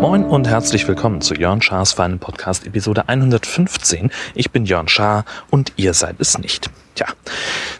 Moin 0.00 0.24
und 0.24 0.48
herzlich 0.48 0.88
willkommen 0.88 1.20
zu 1.20 1.34
Jörn 1.34 1.62
Schars 1.62 1.92
Feinen 1.92 2.18
Podcast 2.18 2.66
Episode 2.66 3.08
115. 3.08 4.10
Ich 4.34 4.50
bin 4.50 4.64
Jörn 4.64 4.88
Schaar 4.88 5.24
und 5.50 5.72
ihr 5.76 5.94
seid 5.94 6.16
es 6.20 6.38
nicht. 6.38 6.70
Tja, 6.96 7.06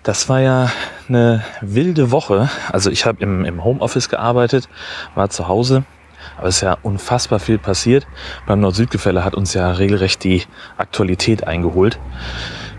das 0.04 0.28
war 0.28 0.40
ja 0.40 0.70
eine 1.08 1.42
wilde 1.60 2.12
Woche. 2.12 2.48
Also 2.70 2.90
ich 2.90 3.06
habe 3.06 3.20
im, 3.22 3.44
im 3.44 3.64
Homeoffice 3.64 4.08
gearbeitet, 4.08 4.68
war 5.16 5.30
zu 5.30 5.48
Hause, 5.48 5.84
aber 6.38 6.48
es 6.48 6.56
ist 6.56 6.62
ja 6.62 6.78
unfassbar 6.82 7.40
viel 7.40 7.58
passiert. 7.58 8.06
Beim 8.46 8.60
Nord-Süd-Gefälle 8.60 9.24
hat 9.24 9.34
uns 9.34 9.54
ja 9.54 9.70
regelrecht 9.72 10.24
die 10.24 10.44
Aktualität 10.76 11.46
eingeholt. 11.46 11.98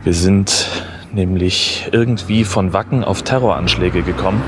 Wir 0.03 0.13
sind 0.13 0.67
nämlich 1.11 1.89
irgendwie 1.91 2.45
von 2.45 2.73
Wacken 2.73 3.03
auf 3.03 3.21
Terroranschläge 3.23 4.01
gekommen. 4.01 4.41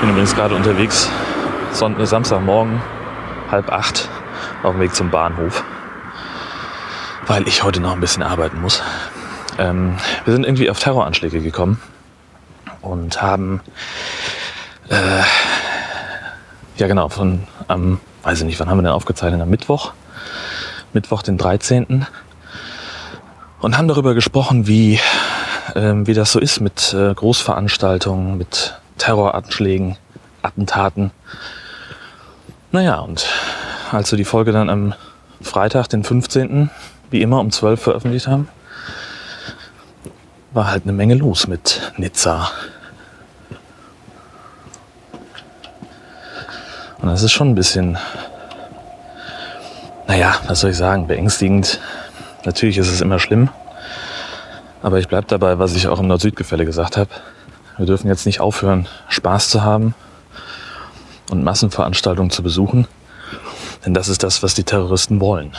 Bin 0.00 0.10
übrigens 0.10 0.34
gerade 0.34 0.54
unterwegs 0.54 1.10
Sonntag, 1.72 2.06
Samstagmorgen, 2.06 2.80
halb 3.50 3.72
acht, 3.72 4.08
auf 4.62 4.72
dem 4.72 4.80
Weg 4.80 4.94
zum 4.94 5.10
Bahnhof, 5.10 5.64
weil 7.26 7.48
ich 7.48 7.62
heute 7.62 7.80
noch 7.80 7.92
ein 7.92 8.00
bisschen 8.00 8.22
arbeiten 8.22 8.60
muss. 8.60 8.82
Ähm, 9.58 9.96
wir 10.24 10.34
sind 10.34 10.44
irgendwie 10.44 10.70
auf 10.70 10.78
Terroranschläge 10.78 11.40
gekommen 11.40 11.80
und 12.82 13.22
haben, 13.22 13.60
äh, 14.88 15.22
ja 16.82 16.88
genau, 16.88 17.08
von 17.08 17.44
am, 17.68 18.00
weiß 18.24 18.40
ich 18.40 18.44
nicht, 18.44 18.58
wann 18.58 18.68
haben 18.68 18.78
wir 18.78 18.82
denn 18.82 18.90
aufgezeichnet? 18.90 19.40
Am 19.40 19.48
Mittwoch, 19.48 19.92
Mittwoch, 20.92 21.22
den 21.22 21.38
13. 21.38 22.06
Und 23.60 23.78
haben 23.78 23.86
darüber 23.86 24.14
gesprochen, 24.14 24.66
wie, 24.66 24.98
ähm, 25.76 26.08
wie 26.08 26.14
das 26.14 26.32
so 26.32 26.40
ist 26.40 26.58
mit 26.58 26.92
äh, 26.92 27.14
Großveranstaltungen, 27.14 28.36
mit 28.36 28.74
Terroranschlägen, 28.98 29.96
Attentaten. 30.42 31.12
Naja, 32.72 32.98
und 32.98 33.28
als 33.92 34.10
wir 34.10 34.16
die 34.16 34.24
Folge 34.24 34.50
dann 34.50 34.68
am 34.68 34.94
Freitag, 35.40 35.86
den 35.86 36.02
15., 36.02 36.68
wie 37.12 37.22
immer 37.22 37.38
um 37.38 37.52
12 37.52 37.80
veröffentlicht 37.80 38.26
haben, 38.26 38.48
war 40.50 40.68
halt 40.68 40.82
eine 40.82 40.92
Menge 40.92 41.14
los 41.14 41.46
mit 41.46 41.92
Nizza. 41.96 42.50
Und 47.02 47.08
das 47.08 47.24
ist 47.24 47.32
schon 47.32 47.50
ein 47.50 47.54
bisschen, 47.56 47.98
naja, 50.06 50.36
was 50.46 50.60
soll 50.60 50.70
ich 50.70 50.76
sagen, 50.76 51.08
beängstigend. 51.08 51.80
Natürlich 52.44 52.78
ist 52.78 52.88
es 52.88 53.00
immer 53.00 53.18
schlimm, 53.18 53.50
aber 54.82 55.00
ich 55.00 55.08
bleibe 55.08 55.26
dabei, 55.26 55.58
was 55.58 55.74
ich 55.74 55.88
auch 55.88 55.98
im 55.98 56.06
Nord-Süd-Gefälle 56.06 56.64
gesagt 56.64 56.96
habe. 56.96 57.10
Wir 57.76 57.86
dürfen 57.86 58.06
jetzt 58.06 58.24
nicht 58.24 58.40
aufhören, 58.40 58.86
Spaß 59.08 59.48
zu 59.48 59.62
haben 59.62 59.94
und 61.30 61.42
Massenveranstaltungen 61.42 62.30
zu 62.30 62.44
besuchen. 62.44 62.86
Denn 63.84 63.94
das 63.94 64.08
ist 64.08 64.22
das, 64.22 64.44
was 64.44 64.54
die 64.54 64.64
Terroristen 64.64 65.20
wollen. 65.20 65.52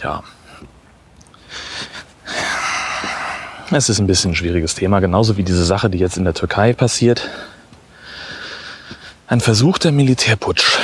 Ja. 0.00 0.22
Es 3.72 3.88
ist 3.88 3.98
ein 3.98 4.06
bisschen 4.06 4.32
ein 4.32 4.36
schwieriges 4.36 4.76
Thema, 4.76 5.00
genauso 5.00 5.36
wie 5.36 5.42
diese 5.42 5.64
Sache, 5.64 5.90
die 5.90 5.98
jetzt 5.98 6.16
in 6.16 6.22
der 6.22 6.34
Türkei 6.34 6.72
passiert. 6.72 7.28
Ein 9.28 9.40
versuchter 9.40 9.90
Militärputsch. 9.90 10.78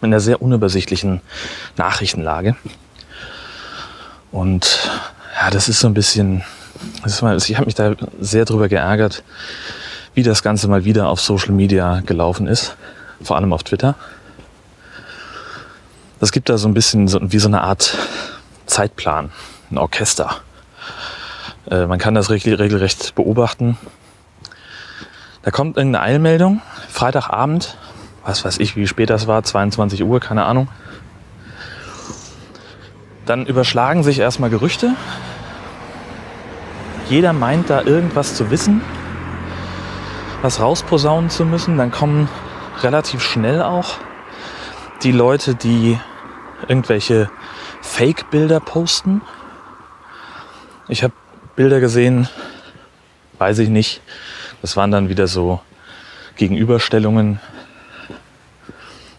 In 0.00 0.06
einer 0.06 0.20
sehr 0.20 0.40
unübersichtlichen 0.40 1.20
Nachrichtenlage. 1.76 2.54
Und 4.30 4.88
ja, 5.40 5.50
das 5.50 5.68
ist 5.68 5.80
so 5.80 5.88
ein 5.88 5.94
bisschen 5.94 6.44
ich 7.04 7.56
habe 7.56 7.66
mich 7.66 7.74
da 7.74 7.94
sehr 8.20 8.44
drüber 8.44 8.68
geärgert, 8.68 9.22
wie 10.14 10.22
das 10.22 10.42
Ganze 10.42 10.68
mal 10.68 10.84
wieder 10.84 11.08
auf 11.08 11.20
Social 11.20 11.52
Media 11.52 12.00
gelaufen 12.06 12.46
ist, 12.46 12.76
vor 13.22 13.36
allem 13.36 13.52
auf 13.52 13.64
Twitter. 13.64 13.96
Es 16.20 16.32
gibt 16.32 16.48
da 16.48 16.56
so 16.56 16.68
ein 16.68 16.74
bisschen 16.74 17.08
so, 17.08 17.18
wie 17.20 17.38
so 17.38 17.48
eine 17.48 17.62
Art 17.62 17.98
Zeitplan, 18.66 19.30
ein 19.70 19.78
Orchester. 19.78 20.36
Äh, 21.70 21.86
man 21.86 21.98
kann 21.98 22.14
das 22.14 22.30
regelrecht 22.30 23.14
beobachten. 23.14 23.76
Da 25.42 25.50
kommt 25.50 25.76
irgendeine 25.76 26.04
Eilmeldung, 26.04 26.60
Freitagabend, 26.88 27.76
was 28.24 28.44
weiß 28.44 28.58
ich, 28.58 28.76
wie 28.76 28.86
spät 28.86 29.10
das 29.10 29.26
war, 29.26 29.42
22 29.42 30.04
Uhr, 30.04 30.20
keine 30.20 30.44
Ahnung. 30.44 30.68
Dann 33.24 33.46
überschlagen 33.46 34.02
sich 34.02 34.18
erstmal 34.18 34.50
Gerüchte, 34.50 34.94
jeder 37.10 37.32
meint 37.32 37.68
da 37.70 37.82
irgendwas 37.82 38.36
zu 38.36 38.50
wissen, 38.50 38.82
was 40.42 40.60
rausposaunen 40.60 41.28
zu 41.28 41.44
müssen. 41.44 41.76
Dann 41.76 41.90
kommen 41.90 42.28
relativ 42.82 43.20
schnell 43.20 43.62
auch 43.62 43.96
die 45.02 45.10
Leute, 45.10 45.56
die 45.56 45.98
irgendwelche 46.68 47.28
Fake-Bilder 47.82 48.60
posten. 48.60 49.22
Ich 50.86 51.02
habe 51.02 51.12
Bilder 51.56 51.80
gesehen, 51.80 52.28
weiß 53.38 53.58
ich 53.58 53.70
nicht. 53.70 54.02
Das 54.62 54.76
waren 54.76 54.90
dann 54.90 55.08
wieder 55.08 55.26
so 55.26 55.60
Gegenüberstellungen. 56.36 57.40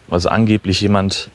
Also 0.09 0.29
angeblich 0.29 0.81
jemand 0.81 1.29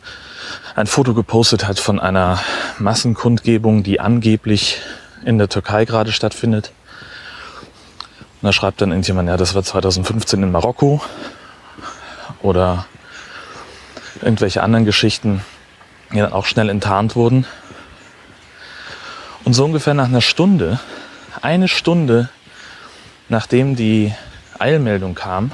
ein 0.74 0.86
Foto 0.86 1.14
gepostet 1.14 1.66
hat 1.66 1.78
von 1.78 1.98
einer 1.98 2.40
Massenkundgebung, 2.78 3.82
die 3.82 4.00
angeblich 4.00 4.80
in 5.24 5.38
der 5.38 5.48
Türkei 5.48 5.84
gerade 5.84 6.12
stattfindet. 6.12 6.72
Und 8.40 8.46
da 8.46 8.52
schreibt 8.52 8.80
dann 8.80 8.90
irgendjemand, 8.90 9.28
ja, 9.28 9.36
das 9.36 9.54
war 9.54 9.62
2015 9.62 10.42
in 10.42 10.52
Marokko 10.52 11.00
oder 12.42 12.86
irgendwelche 14.22 14.62
anderen 14.62 14.84
Geschichten, 14.84 15.42
die 16.12 16.18
dann 16.18 16.32
auch 16.32 16.46
schnell 16.46 16.68
enttarnt 16.68 17.16
wurden. 17.16 17.46
Und 19.44 19.54
so 19.54 19.64
ungefähr 19.64 19.94
nach 19.94 20.06
einer 20.06 20.20
Stunde, 20.20 20.78
eine 21.40 21.68
Stunde 21.68 22.28
nachdem 23.28 23.76
die 23.76 24.14
Eilmeldung 24.58 25.14
kam, 25.14 25.52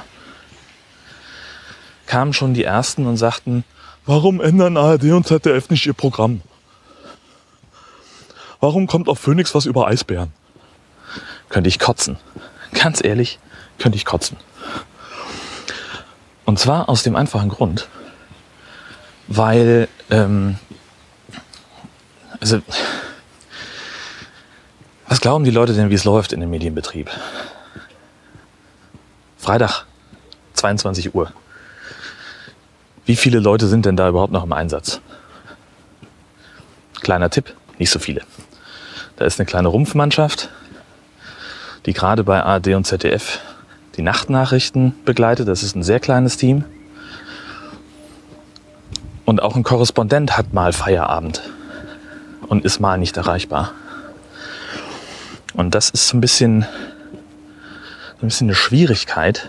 kamen 2.05 2.33
schon 2.33 2.53
die 2.53 2.63
ersten 2.63 3.05
und 3.07 3.17
sagten, 3.17 3.63
warum 4.05 4.41
ändern 4.41 4.77
ARD 4.77 5.05
und 5.05 5.27
ZDF 5.27 5.69
nicht 5.69 5.85
ihr 5.85 5.93
Programm? 5.93 6.41
Warum 8.59 8.87
kommt 8.87 9.09
auf 9.09 9.19
Phoenix 9.19 9.53
was 9.55 9.65
über 9.65 9.87
Eisbären? 9.87 10.31
Könnte 11.49 11.67
ich 11.67 11.79
kotzen. 11.79 12.17
Ganz 12.73 13.03
ehrlich, 13.03 13.39
könnte 13.77 13.97
ich 13.97 14.05
kotzen. 14.05 14.37
Und 16.45 16.59
zwar 16.59 16.89
aus 16.89 17.03
dem 17.03 17.15
einfachen 17.15 17.49
Grund, 17.49 17.87
weil, 19.27 19.87
ähm, 20.09 20.57
also, 22.39 22.61
was 25.07 25.21
glauben 25.21 25.45
die 25.45 25.51
Leute 25.51 25.73
denn, 25.73 25.89
wie 25.89 25.95
es 25.95 26.03
läuft 26.03 26.33
in 26.33 26.39
dem 26.39 26.49
Medienbetrieb? 26.49 27.09
Freitag, 29.43 29.83
22 30.53 31.13
Uhr. 31.13 31.33
Wie 33.05 33.17
viele 33.17 33.39
Leute 33.39 33.67
sind 33.67 33.85
denn 33.85 33.97
da 33.97 34.07
überhaupt 34.07 34.31
noch 34.31 34.45
im 34.45 34.53
Einsatz? 34.53 35.01
Kleiner 37.01 37.29
Tipp, 37.29 37.53
nicht 37.77 37.89
so 37.89 37.99
viele. 37.99 38.21
Da 39.17 39.25
ist 39.25 39.41
eine 39.41 39.45
kleine 39.45 39.67
Rumpfmannschaft, 39.67 40.47
die 41.85 41.91
gerade 41.91 42.23
bei 42.23 42.41
ARD 42.41 42.67
und 42.67 42.87
ZDF 42.87 43.41
die 43.97 44.01
Nachtnachrichten 44.01 44.95
begleitet. 45.03 45.49
Das 45.49 45.61
ist 45.61 45.75
ein 45.75 45.83
sehr 45.83 45.99
kleines 45.99 46.37
Team. 46.37 46.63
Und 49.25 49.41
auch 49.41 49.57
ein 49.57 49.63
Korrespondent 49.63 50.37
hat 50.37 50.53
mal 50.53 50.71
Feierabend 50.71 51.41
und 52.47 52.63
ist 52.63 52.79
mal 52.79 52.97
nicht 52.97 53.17
erreichbar. 53.17 53.73
Und 55.53 55.75
das 55.75 55.89
ist 55.89 56.07
so 56.07 56.15
ein 56.15 56.21
bisschen, 56.21 56.65
ein 58.23 58.27
bisschen 58.27 58.47
eine 58.47 58.55
Schwierigkeit. 58.55 59.47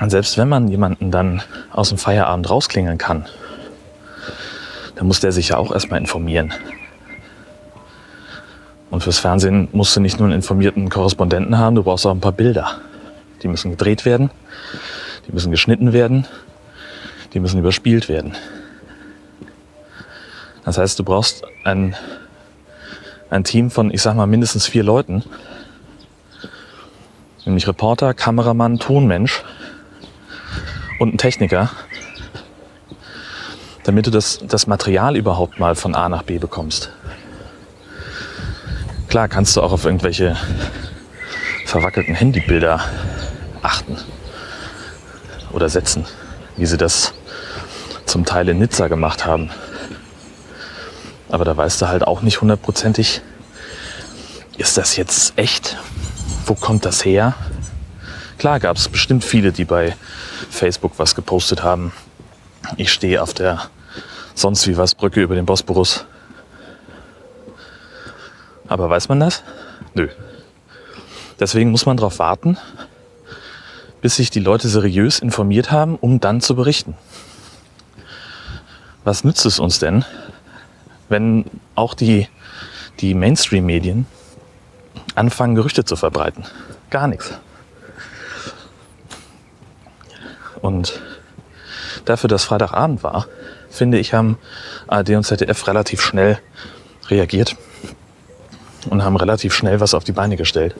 Und 0.00 0.10
selbst 0.10 0.36
wenn 0.36 0.48
man 0.48 0.68
jemanden 0.68 1.10
dann 1.10 1.42
aus 1.72 1.88
dem 1.88 1.98
Feierabend 1.98 2.50
rausklingeln 2.50 2.98
kann, 2.98 3.26
dann 4.96 5.06
muss 5.06 5.20
der 5.20 5.32
sich 5.32 5.48
ja 5.48 5.56
auch 5.56 5.72
erstmal 5.72 5.98
informieren. 5.98 6.52
Und 8.90 9.02
fürs 9.02 9.18
Fernsehen 9.18 9.68
musst 9.72 9.96
du 9.96 10.00
nicht 10.00 10.18
nur 10.18 10.28
einen 10.28 10.36
informierten 10.36 10.88
Korrespondenten 10.88 11.58
haben, 11.58 11.74
du 11.74 11.82
brauchst 11.82 12.06
auch 12.06 12.12
ein 12.12 12.20
paar 12.20 12.32
Bilder. 12.32 12.80
Die 13.42 13.48
müssen 13.48 13.70
gedreht 13.70 14.04
werden, 14.04 14.30
die 15.26 15.32
müssen 15.32 15.50
geschnitten 15.50 15.92
werden, 15.92 16.26
die 17.32 17.40
müssen 17.40 17.58
überspielt 17.58 18.08
werden. 18.08 18.34
Das 20.64 20.78
heißt, 20.78 20.98
du 20.98 21.04
brauchst 21.04 21.44
ein, 21.64 21.96
ein 23.30 23.44
Team 23.44 23.70
von, 23.70 23.90
ich 23.90 24.02
sag 24.02 24.14
mal, 24.16 24.26
mindestens 24.26 24.66
vier 24.66 24.84
Leuten. 24.84 25.24
Nämlich 27.44 27.68
Reporter, 27.68 28.14
Kameramann, 28.14 28.78
Tonmensch 28.78 29.42
und 30.98 31.14
ein 31.14 31.18
Techniker, 31.18 31.70
damit 33.84 34.06
du 34.06 34.10
das, 34.10 34.40
das 34.42 34.66
Material 34.66 35.16
überhaupt 35.16 35.58
mal 35.60 35.74
von 35.74 35.94
A 35.94 36.08
nach 36.08 36.22
B 36.22 36.38
bekommst. 36.38 36.90
Klar 39.08 39.28
kannst 39.28 39.56
du 39.56 39.62
auch 39.62 39.72
auf 39.72 39.84
irgendwelche 39.84 40.36
verwackelten 41.66 42.14
Handybilder 42.14 42.80
achten 43.62 43.98
oder 45.52 45.68
setzen, 45.68 46.04
wie 46.56 46.66
sie 46.66 46.76
das 46.76 47.14
zum 48.06 48.24
Teil 48.24 48.48
in 48.48 48.58
Nizza 48.58 48.88
gemacht 48.88 49.26
haben. 49.26 49.50
Aber 51.28 51.44
da 51.44 51.56
weißt 51.56 51.82
du 51.82 51.88
halt 51.88 52.06
auch 52.06 52.22
nicht 52.22 52.40
hundertprozentig, 52.40 53.22
ist 54.56 54.76
das 54.76 54.96
jetzt 54.96 55.36
echt? 55.36 55.76
Wo 56.46 56.54
kommt 56.54 56.84
das 56.84 57.04
her? 57.04 57.34
Klar 58.36 58.60
gab 58.60 58.76
es 58.76 58.88
bestimmt 58.88 59.24
viele, 59.24 59.52
die 59.52 59.64
bei 59.64 59.96
Facebook 60.50 60.92
was 60.98 61.14
gepostet 61.14 61.62
haben. 61.62 61.92
Ich 62.76 62.92
stehe 62.92 63.22
auf 63.22 63.32
der 63.32 63.70
sonst 64.34 64.66
wie 64.66 64.76
was 64.76 64.94
Brücke 64.94 65.22
über 65.22 65.34
den 65.34 65.46
Bosporus. 65.46 66.04
Aber 68.68 68.90
weiß 68.90 69.08
man 69.08 69.20
das? 69.20 69.42
Nö. 69.94 70.08
Deswegen 71.40 71.70
muss 71.70 71.86
man 71.86 71.96
darauf 71.96 72.18
warten, 72.18 72.58
bis 74.02 74.16
sich 74.16 74.30
die 74.30 74.40
Leute 74.40 74.68
seriös 74.68 75.20
informiert 75.20 75.70
haben, 75.70 75.96
um 75.96 76.20
dann 76.20 76.40
zu 76.40 76.54
berichten. 76.54 76.94
Was 79.02 79.24
nützt 79.24 79.46
es 79.46 79.58
uns 79.58 79.78
denn, 79.78 80.04
wenn 81.08 81.46
auch 81.74 81.94
die, 81.94 82.28
die 83.00 83.14
Mainstream-Medien 83.14 84.06
anfangen, 85.14 85.54
Gerüchte 85.54 85.84
zu 85.84 85.96
verbreiten? 85.96 86.44
Gar 86.90 87.08
nichts. 87.08 87.32
Und 90.60 91.00
dafür, 92.04 92.28
dass 92.28 92.44
Freitagabend 92.44 93.02
war, 93.02 93.26
finde 93.70 93.98
ich, 93.98 94.14
haben 94.14 94.38
ARD 94.86 95.10
und 95.10 95.24
ZDF 95.24 95.66
relativ 95.66 96.00
schnell 96.00 96.38
reagiert 97.08 97.56
und 98.88 99.04
haben 99.04 99.16
relativ 99.16 99.54
schnell 99.54 99.80
was 99.80 99.94
auf 99.94 100.04
die 100.04 100.12
Beine 100.12 100.36
gestellt. 100.36 100.74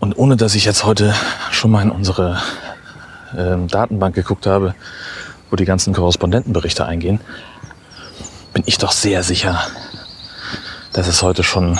Und 0.00 0.16
ohne 0.16 0.36
dass 0.36 0.54
ich 0.54 0.64
jetzt 0.64 0.84
heute 0.84 1.14
schon 1.50 1.70
mal 1.70 1.82
in 1.82 1.90
unsere 1.90 2.40
ähm, 3.36 3.68
Datenbank 3.68 4.14
geguckt 4.14 4.46
habe, 4.46 4.74
wo 5.50 5.56
die 5.56 5.64
ganzen 5.64 5.92
Korrespondentenberichte 5.92 6.84
eingehen, 6.84 7.20
bin 8.52 8.62
ich 8.66 8.78
doch 8.78 8.92
sehr 8.92 9.22
sicher, 9.22 9.60
dass 10.92 11.06
es 11.06 11.22
heute 11.22 11.42
schon 11.42 11.78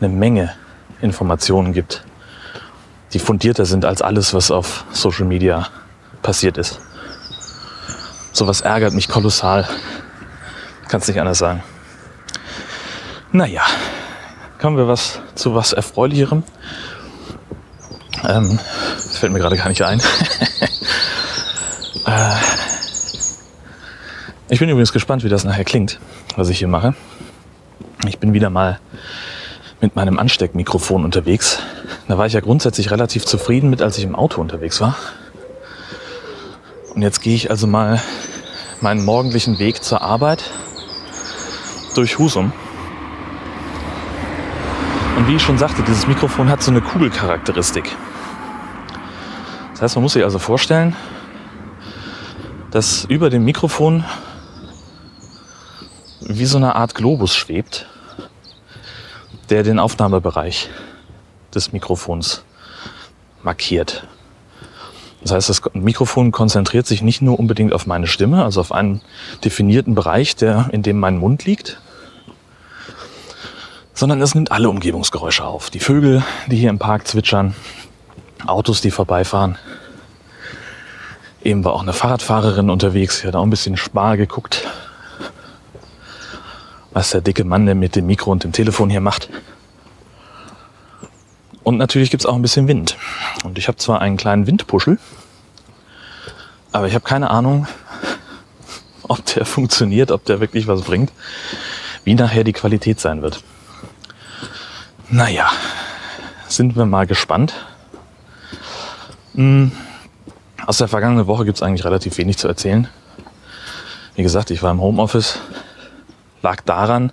eine 0.00 0.08
Menge 0.08 0.54
Informationen 1.00 1.72
gibt, 1.72 2.04
die 3.12 3.18
fundierter 3.18 3.64
sind 3.64 3.84
als 3.84 4.02
alles, 4.02 4.34
was 4.34 4.50
auf 4.50 4.84
Social 4.92 5.26
Media 5.26 5.68
passiert 6.22 6.58
ist. 6.58 6.80
Sowas 8.32 8.60
ärgert 8.60 8.94
mich 8.94 9.08
kolossal. 9.08 9.68
Kannst 10.88 11.08
nicht 11.08 11.20
anders 11.20 11.38
sagen. 11.38 11.62
Naja, 13.32 13.62
kommen 14.60 14.76
wir 14.76 14.88
was 14.88 15.20
zu 15.34 15.54
was 15.54 15.72
Erfreulicherem. 15.72 16.42
Ähm, 18.28 18.58
fällt 19.18 19.32
mir 19.32 19.38
gerade 19.38 19.56
gar 19.56 19.68
nicht 19.68 19.82
ein. 19.82 20.00
äh, 22.06 22.34
ich 24.48 24.58
bin 24.58 24.68
übrigens 24.68 24.92
gespannt, 24.92 25.24
wie 25.24 25.28
das 25.28 25.44
nachher 25.44 25.64
klingt, 25.64 25.98
was 26.36 26.48
ich 26.48 26.58
hier 26.58 26.68
mache. 26.68 26.94
Ich 28.06 28.18
bin 28.18 28.32
wieder 28.32 28.50
mal 28.50 28.78
mit 29.80 29.96
meinem 29.96 30.18
Ansteckmikrofon 30.18 31.04
unterwegs. 31.04 31.58
Da 32.08 32.18
war 32.18 32.26
ich 32.26 32.32
ja 32.32 32.40
grundsätzlich 32.40 32.90
relativ 32.90 33.24
zufrieden 33.24 33.70
mit, 33.70 33.82
als 33.82 33.98
ich 33.98 34.04
im 34.04 34.14
Auto 34.14 34.40
unterwegs 34.40 34.80
war. 34.80 34.96
Und 36.94 37.02
jetzt 37.02 37.22
gehe 37.22 37.34
ich 37.34 37.50
also 37.50 37.66
mal 37.66 38.00
meinen 38.80 39.04
morgendlichen 39.04 39.58
Weg 39.58 39.82
zur 39.82 40.02
Arbeit 40.02 40.44
durch 41.94 42.18
Husum. 42.18 42.52
Und 45.16 45.28
wie 45.28 45.36
ich 45.36 45.42
schon 45.42 45.58
sagte, 45.58 45.82
dieses 45.82 46.06
Mikrofon 46.06 46.48
hat 46.48 46.62
so 46.62 46.70
eine 46.70 46.80
Kugelcharakteristik. 46.80 47.84
Das 49.72 49.82
heißt, 49.82 49.96
man 49.96 50.02
muss 50.02 50.14
sich 50.14 50.24
also 50.24 50.38
vorstellen, 50.38 50.96
dass 52.70 53.04
über 53.04 53.30
dem 53.30 53.44
Mikrofon 53.44 54.04
wie 56.20 56.44
so 56.44 56.58
eine 56.58 56.76
Art 56.76 56.94
Globus 56.94 57.34
schwebt, 57.34 57.86
der 59.50 59.62
den 59.62 59.78
Aufnahmebereich 59.78 60.70
des 61.54 61.72
Mikrofons 61.72 62.44
markiert. 63.42 64.06
Das 65.22 65.32
heißt, 65.32 65.48
das 65.48 65.62
Mikrofon 65.74 66.32
konzentriert 66.32 66.86
sich 66.86 67.02
nicht 67.02 67.20
nur 67.20 67.38
unbedingt 67.38 67.72
auf 67.74 67.86
meine 67.86 68.06
Stimme, 68.06 68.44
also 68.44 68.60
auf 68.60 68.72
einen 68.72 69.02
definierten 69.44 69.94
Bereich, 69.94 70.36
der, 70.36 70.70
in 70.72 70.82
dem 70.82 70.98
mein 70.98 71.18
Mund 71.18 71.44
liegt, 71.44 71.80
sondern 73.92 74.22
es 74.22 74.34
nimmt 74.34 74.50
alle 74.50 74.70
Umgebungsgeräusche 74.70 75.44
auf. 75.44 75.68
Die 75.68 75.80
Vögel, 75.80 76.22
die 76.46 76.56
hier 76.56 76.70
im 76.70 76.78
Park 76.78 77.06
zwitschern, 77.06 77.54
Autos, 78.46 78.80
die 78.80 78.90
vorbeifahren. 78.90 79.58
Eben 81.42 81.64
war 81.64 81.74
auch 81.74 81.82
eine 81.82 81.92
Fahrradfahrerin 81.92 82.70
unterwegs, 82.70 83.20
die 83.20 83.26
hat 83.26 83.34
auch 83.36 83.42
ein 83.42 83.50
bisschen 83.50 83.76
spar 83.76 84.16
geguckt, 84.16 84.66
was 86.92 87.10
der 87.10 87.20
dicke 87.20 87.44
Mann, 87.44 87.66
der 87.66 87.74
mit 87.74 87.96
dem 87.96 88.06
Mikro 88.06 88.32
und 88.32 88.44
dem 88.44 88.52
Telefon 88.52 88.90
hier 88.90 89.00
macht. 89.00 89.28
Und 91.62 91.76
natürlich 91.76 92.10
gibt 92.10 92.22
es 92.22 92.26
auch 92.26 92.34
ein 92.34 92.42
bisschen 92.42 92.68
Wind. 92.68 92.96
Und 93.44 93.58
ich 93.58 93.68
habe 93.68 93.78
zwar 93.78 94.00
einen 94.00 94.16
kleinen 94.16 94.46
Windpuschel, 94.46 94.98
aber 96.72 96.86
ich 96.86 96.94
habe 96.94 97.04
keine 97.04 97.30
Ahnung, 97.30 97.66
ob 99.02 99.24
der 99.26 99.44
funktioniert, 99.44 100.10
ob 100.10 100.24
der 100.24 100.40
wirklich 100.40 100.66
was 100.66 100.82
bringt, 100.82 101.12
wie 102.04 102.14
nachher 102.14 102.44
die 102.44 102.52
Qualität 102.52 103.00
sein 103.00 103.22
wird. 103.22 103.42
Naja, 105.10 105.50
sind 106.48 106.76
wir 106.76 106.86
mal 106.86 107.06
gespannt. 107.06 107.54
Hm, 109.34 109.72
aus 110.66 110.78
der 110.78 110.88
vergangenen 110.88 111.26
Woche 111.26 111.44
gibt 111.44 111.58
es 111.58 111.62
eigentlich 111.62 111.84
relativ 111.84 112.18
wenig 112.18 112.38
zu 112.38 112.48
erzählen. 112.48 112.88
Wie 114.14 114.22
gesagt, 114.22 114.50
ich 114.50 114.62
war 114.62 114.70
im 114.70 114.80
Homeoffice. 114.80 115.38
Lag 116.42 116.62
daran, 116.62 117.12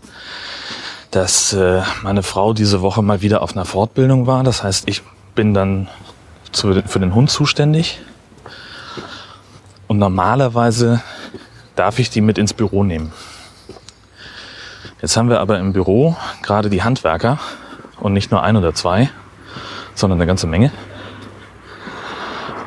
dass 1.12 1.53
äh, 1.53 1.81
meine 2.03 2.24
Frau 2.24 2.53
diese 2.53 2.81
Woche 2.81 3.01
mal 3.01 3.21
wieder 3.21 3.41
auf 3.41 3.53
einer 3.53 3.65
Fortbildung 3.65 4.27
war. 4.27 4.44
Das 4.44 4.63
heißt, 4.63 4.88
ich 4.88 5.01
bin 5.35 5.53
dann 5.53 5.88
für 6.51 7.00
den 7.00 7.13
Hund 7.13 7.29
zuständig. 7.29 8.00
Und 9.88 10.00
normalerweise 10.00 11.01
darf 11.75 11.99
ich 11.99 12.09
die 12.09 12.21
mit 12.21 12.37
ins 12.37 12.54
Büro 12.54 12.83
nehmen. 12.83 13.13
Jetzt 15.01 15.16
haben 15.16 15.30
wir 15.30 15.40
aber 15.40 15.59
im 15.59 15.73
Büro 15.73 16.16
gerade 16.42 16.69
die 16.69 16.83
Handwerker 16.83 17.40
und 17.99 18.13
nicht 18.13 18.31
nur 18.31 18.44
ein 18.44 18.57
oder 18.57 18.73
zwei, 18.73 19.09
sondern 19.94 20.19
eine 20.19 20.28
ganze 20.28 20.47
Menge. 20.47 20.71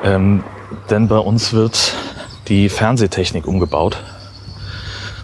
Ähm, 0.05 0.45
denn 0.89 1.09
bei 1.09 1.19
uns 1.19 1.53
wird 1.53 1.95
die 2.49 2.69
Fernsehtechnik 2.69 3.47
umgebaut. 3.47 3.99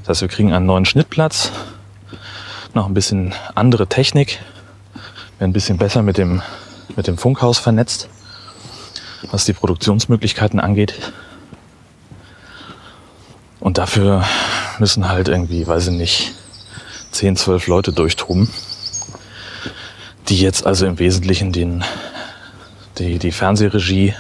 Das 0.07 0.19
heißt, 0.19 0.21
wir 0.21 0.29
kriegen 0.29 0.53
einen 0.53 0.67
neuen 0.67 0.85
Schnittplatz, 0.85 1.51
noch 2.75 2.87
ein 2.87 2.95
bisschen 2.95 3.35
andere 3.57 3.89
Technik, 3.89 4.39
werden 5.41 5.51
ein 5.51 5.53
bisschen 5.53 5.79
besser 5.79 6.05
mit 6.05 6.17
dem, 6.17 6.43
mit 6.95 7.09
dem 7.09 7.19
Funkhaus 7.19 7.59
vernetzt, 7.59 8.09
was 9.33 9.47
die 9.47 9.53
Produktionsmöglichkeiten 9.53 10.61
angeht. 10.61 10.95
Und 13.59 13.79
dafür 13.79 14.25
müssen 14.79 15.09
halt 15.09 15.27
irgendwie, 15.27 15.67
weiß 15.67 15.89
ich 15.89 15.95
nicht, 15.95 16.35
10, 17.11 17.35
12 17.35 17.67
Leute 17.67 17.93
durchtoben, 17.93 18.49
die 20.29 20.39
jetzt 20.39 20.67
also 20.67 20.87
im 20.87 21.01
Wesentlichen 21.01 21.51
den, 21.51 21.83
die, 22.99 23.19
die 23.19 23.33
Fernsehregie 23.33 24.15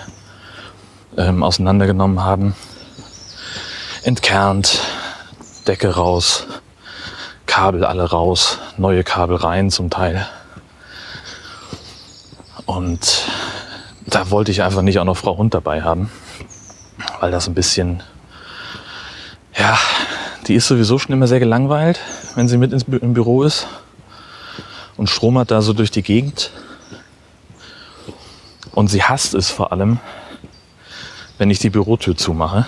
ähm, 1.16 1.44
auseinandergenommen 1.44 2.24
haben, 2.24 2.56
entkernt, 4.02 4.80
Decke 5.66 5.96
raus, 5.96 6.46
Kabel 7.46 7.84
alle 7.84 8.04
raus, 8.04 8.58
neue 8.76 9.02
Kabel 9.02 9.36
rein 9.36 9.70
zum 9.70 9.90
Teil. 9.90 10.26
Und 12.66 13.24
da 14.06 14.30
wollte 14.30 14.52
ich 14.52 14.62
einfach 14.62 14.82
nicht 14.82 14.98
auch 15.00 15.04
noch 15.04 15.16
Frau 15.16 15.36
Hund 15.36 15.54
dabei 15.54 15.82
haben, 15.82 16.10
weil 17.20 17.32
das 17.32 17.48
ein 17.48 17.54
bisschen, 17.54 18.02
ja, 19.56 19.76
die 20.46 20.54
ist 20.54 20.68
sowieso 20.68 20.98
schon 20.98 21.12
immer 21.12 21.26
sehr 21.26 21.40
gelangweilt, 21.40 22.00
wenn 22.36 22.46
sie 22.46 22.58
mit 22.58 22.72
ins, 22.72 22.84
im 22.84 23.14
Büro 23.14 23.42
ist 23.42 23.66
und 24.96 25.10
stromert 25.10 25.50
da 25.50 25.62
so 25.62 25.72
durch 25.72 25.90
die 25.90 26.02
Gegend. 26.02 26.52
Und 28.72 28.88
sie 28.88 29.02
hasst 29.02 29.34
es 29.34 29.50
vor 29.50 29.72
allem, 29.72 29.98
wenn 31.38 31.50
ich 31.50 31.58
die 31.58 31.70
Bürotür 31.70 32.16
zumache 32.16 32.66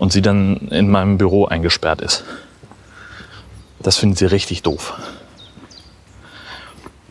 und 0.00 0.12
sie 0.12 0.22
dann 0.22 0.56
in 0.70 0.90
meinem 0.90 1.18
Büro 1.18 1.44
eingesperrt 1.44 2.00
ist. 2.00 2.24
Das 3.80 3.98
findet 3.98 4.18
sie 4.18 4.24
richtig 4.24 4.62
doof. 4.62 4.94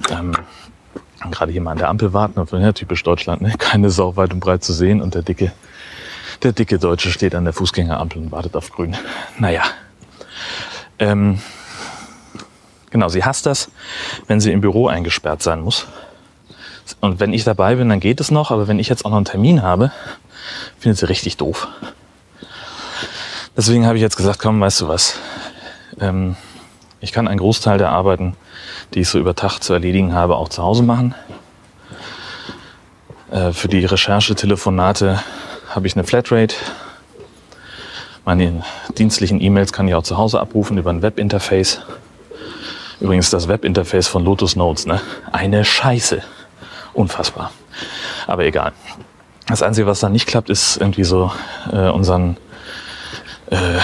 Ähm, 0.10 0.36
gerade 1.30 1.52
hier 1.52 1.62
mal 1.62 1.74
an 1.74 1.78
der 1.78 1.90
Ampel 1.90 2.14
warten, 2.14 2.44
ja, 2.60 2.72
typisch 2.74 3.04
Deutschland, 3.04 3.44
ne? 3.44 3.54
keine 3.60 3.92
Sau 3.92 4.16
weit 4.16 4.34
und 4.34 4.40
breit 4.40 4.64
zu 4.64 4.74
sehen 4.74 5.02
und 5.02 5.14
der 5.14 5.22
dicke, 5.22 5.52
Der 6.42 6.52
dicke 6.52 6.80
Deutsche 6.80 7.12
steht 7.12 7.36
an 7.36 7.44
der 7.44 7.54
Fußgängerampel 7.54 8.24
und 8.24 8.32
wartet 8.32 8.56
auf 8.56 8.72
Grün. 8.72 8.98
Naja. 9.38 9.62
Ähm, 10.98 11.40
genau, 12.90 13.08
sie 13.08 13.24
hasst 13.24 13.46
das, 13.46 13.70
wenn 14.26 14.40
sie 14.40 14.52
im 14.52 14.62
Büro 14.62 14.88
eingesperrt 14.88 15.44
sein 15.44 15.62
muss. 15.62 15.86
Und 17.02 17.20
wenn 17.20 17.34
ich 17.34 17.44
dabei 17.44 17.76
bin, 17.76 17.88
dann 17.90 18.00
geht 18.00 18.20
es 18.20 18.32
noch, 18.32 18.50
aber 18.50 18.68
wenn 18.68 18.80
ich 18.80 18.90
jetzt 18.90 19.06
auch 19.06 19.12
noch 19.12 19.18
einen 19.18 19.26
Termin 19.26 19.62
habe, 19.62 19.92
findet 20.80 20.98
sie 20.98 21.08
richtig 21.08 21.38
doof. 21.38 21.68
Deswegen 23.60 23.86
habe 23.86 23.98
ich 23.98 24.02
jetzt 24.02 24.16
gesagt, 24.16 24.40
komm, 24.40 24.62
weißt 24.62 24.80
du 24.80 24.88
was, 24.88 25.20
ähm, 26.00 26.38
ich 27.02 27.12
kann 27.12 27.28
einen 27.28 27.40
Großteil 27.40 27.78
der 27.78 27.90
Arbeiten, 27.90 28.38
die 28.94 29.02
ich 29.02 29.10
so 29.10 29.20
über 29.20 29.36
Tag 29.36 29.60
zu 29.60 29.74
erledigen 29.74 30.14
habe, 30.14 30.38
auch 30.38 30.48
zu 30.48 30.64
Hause 30.64 30.82
machen. 30.82 31.14
Äh, 33.32 33.52
für 33.52 33.68
die 33.68 33.84
Recherche-Telefonate 33.84 35.22
habe 35.72 35.88
ich 35.88 35.98
eine 35.98 36.06
Flatrate. 36.06 36.56
Meine 38.24 38.64
dienstlichen 38.98 39.42
E-Mails 39.42 39.74
kann 39.74 39.90
ich 39.90 39.94
auch 39.94 40.04
zu 40.04 40.18
Hause 40.18 40.40
abrufen 40.40 40.78
über 40.78 40.92
ein 40.92 41.02
Webinterface. 41.02 41.82
Übrigens 43.02 43.30
das 43.30 43.50
Webinterface 43.50 44.08
von 44.08 44.24
Lotus 44.24 44.56
Notes, 44.56 44.86
ne? 44.86 45.02
Eine 45.34 45.66
Scheiße. 45.66 46.24
Unfassbar. 46.94 47.52
Aber 48.26 48.46
egal. 48.46 48.72
Das 49.50 49.62
Einzige, 49.62 49.86
was 49.86 50.00
da 50.00 50.08
nicht 50.08 50.28
klappt, 50.28 50.50
ist 50.50 50.78
irgendwie 50.78 51.04
so 51.04 51.34
äh, 51.74 51.90
unseren 51.90 52.38
äh, 53.50 53.80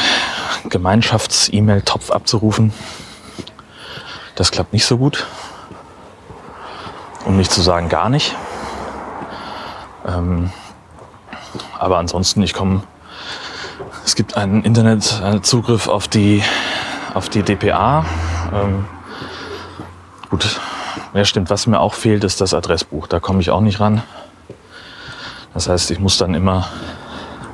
Gemeinschafts-E-Mail-Topf 0.70 2.12
abzurufen. 2.12 2.74
Das 4.36 4.52
klappt 4.52 4.74
nicht 4.74 4.86
so 4.86 4.98
gut. 4.98 5.26
Um 7.26 7.38
nicht 7.38 7.52
zu 7.52 7.62
sagen 7.62 7.90
gar 7.90 8.10
nicht. 8.10 8.36
Ähm, 10.06 10.52
aber 11.80 11.98
ansonsten, 11.98 12.42
ich 12.44 12.54
komme, 12.54 12.84
es 14.06 14.16
gibt 14.16 14.38
einen 14.38 14.64
Internetzugriff 14.64 15.88
auf 15.88 16.08
die, 16.08 16.44
auf 17.14 17.30
die 17.30 17.44
DPA. 17.44 18.06
Ähm, 18.54 18.86
gut, 20.30 20.60
ja 21.14 21.26
stimmt, 21.26 21.50
was 21.50 21.66
mir 21.66 21.80
auch 21.80 21.94
fehlt, 21.94 22.24
ist 22.24 22.42
das 22.42 22.54
Adressbuch. 22.54 23.08
Da 23.08 23.20
komme 23.20 23.42
ich 23.42 23.50
auch 23.50 23.62
nicht 23.62 23.80
ran. 23.80 24.04
Das 25.54 25.70
heißt, 25.70 25.90
ich 25.92 26.00
muss 26.00 26.18
dann 26.18 26.34
immer, 26.34 26.68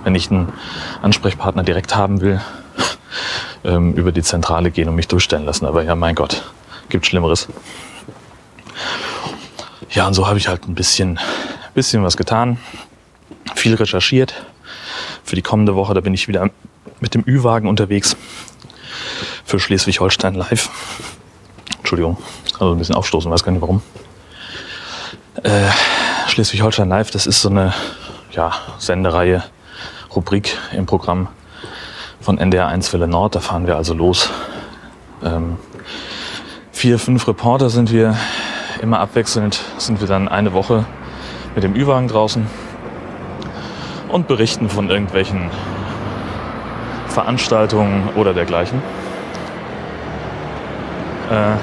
wenn 0.03 0.15
ich 0.15 0.31
einen 0.31 0.51
Ansprechpartner 1.01 1.63
direkt 1.63 1.96
haben 1.96 2.22
will, 2.22 2.41
ähm, 3.63 3.93
über 3.93 4.12
die 4.12 4.24
Zentrale 4.24 4.72
gehen 4.72 4.89
und 4.89 4.96
mich 4.96 5.08
durchstellen 5.08 5.46
lassen. 5.46 5.65
Aber 5.65 5.84
ja, 5.84 5.96
mein 5.96 6.15
Gott, 6.15 6.43
gibt 6.89 7.05
Schlimmeres. 7.05 7.48
Ja, 9.91 10.08
und 10.08 10.13
so 10.13 10.27
habe 10.27 10.38
ich 10.38 10.48
halt 10.48 10.67
ein 10.67 10.75
bisschen, 10.75 11.20
bisschen 11.74 12.03
was 12.03 12.15
getan, 12.15 12.58
viel 13.55 13.75
recherchiert. 13.75 14.34
Für 15.24 15.36
die 15.36 15.41
kommende 15.41 15.75
Woche, 15.75 15.93
da 15.93 16.01
bin 16.01 16.13
ich 16.13 16.27
wieder 16.27 16.50
mit 17.00 17.13
dem 17.13 17.24
Ü-Wagen 17.27 17.67
unterwegs 17.67 18.15
für 19.46 19.60
Schleswig-Holstein 19.60 20.36
live. 20.36 20.70
Entschuldigung, 21.79 22.17
also 22.53 22.72
ein 22.72 22.77
bisschen 22.77 22.96
aufstoßen, 22.96 23.29
weiß 23.29 23.43
gar 23.43 23.51
nicht 23.51 23.62
warum. 23.62 23.81
Äh, 25.43 25.70
Schleswig-Holstein 26.27 26.88
live, 26.88 27.12
das 27.12 27.27
ist 27.27 27.41
so 27.41 27.50
eine 27.50 27.74
ja, 28.31 28.53
Sendereihe, 28.77 29.43
Rubrik 30.15 30.58
im 30.74 30.86
Programm 30.86 31.27
von 32.20 32.38
NDR 32.38 32.68
1 32.68 32.91
Welle 32.94 33.08
Nord. 33.08 33.36
Da 33.36 33.39
fahren 33.39 33.65
wir 33.65 33.77
also 33.77 33.94
los. 33.94 34.30
Ähm, 35.24 35.58
vier, 36.72 37.00
fünf 37.00 37.27
Reporter 37.27 37.70
sind 37.70 37.91
wir 37.91 38.18
immer 38.82 39.00
abwechselnd, 39.00 39.62
sind 39.77 40.01
wir 40.01 40.08
dann 40.08 40.27
eine 40.27 40.53
Woche 40.53 40.86
mit 41.56 41.63
dem 41.63 41.75
Ü-Wagen 41.75 42.08
draußen 42.08 42.48
und 44.10 44.27
berichten 44.27 44.70
von 44.70 44.89
irgendwelchen 44.89 45.50
Veranstaltungen 47.08 48.10
oder 48.15 48.34
dergleichen. 48.34 48.82
Äh, 51.30 51.56